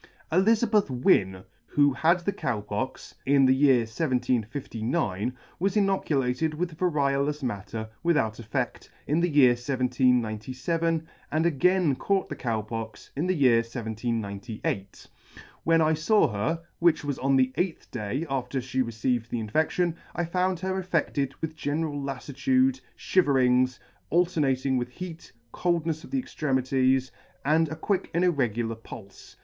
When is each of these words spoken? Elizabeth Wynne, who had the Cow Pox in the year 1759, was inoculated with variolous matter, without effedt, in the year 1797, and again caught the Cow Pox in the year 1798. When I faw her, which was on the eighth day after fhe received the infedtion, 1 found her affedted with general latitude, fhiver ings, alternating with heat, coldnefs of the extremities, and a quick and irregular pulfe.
Elizabeth 0.31 0.89
Wynne, 0.89 1.43
who 1.67 1.93
had 1.93 2.21
the 2.21 2.33
Cow 2.33 2.59
Pox 2.59 3.13
in 3.23 3.45
the 3.45 3.53
year 3.53 3.81
1759, 3.81 5.37
was 5.59 5.77
inoculated 5.77 6.55
with 6.55 6.75
variolous 6.75 7.43
matter, 7.43 7.87
without 8.01 8.37
effedt, 8.39 8.89
in 9.05 9.19
the 9.19 9.29
year 9.29 9.51
1797, 9.51 11.07
and 11.31 11.45
again 11.45 11.95
caught 11.95 12.29
the 12.29 12.35
Cow 12.35 12.63
Pox 12.63 13.11
in 13.15 13.27
the 13.27 13.35
year 13.35 13.57
1798. 13.57 15.05
When 15.63 15.81
I 15.81 15.93
faw 15.93 16.29
her, 16.29 16.63
which 16.79 17.03
was 17.05 17.19
on 17.19 17.35
the 17.35 17.53
eighth 17.55 17.91
day 17.91 18.25
after 18.27 18.57
fhe 18.59 18.83
received 18.83 19.29
the 19.29 19.37
infedtion, 19.43 19.93
1 20.15 20.25
found 20.25 20.61
her 20.61 20.79
affedted 20.81 21.35
with 21.41 21.55
general 21.55 22.01
latitude, 22.01 22.79
fhiver 22.97 23.39
ings, 23.45 23.79
alternating 24.09 24.77
with 24.77 24.89
heat, 24.89 25.31
coldnefs 25.53 26.03
of 26.03 26.09
the 26.09 26.17
extremities, 26.17 27.11
and 27.45 27.69
a 27.69 27.75
quick 27.75 28.09
and 28.15 28.23
irregular 28.23 28.75
pulfe. 28.75 29.35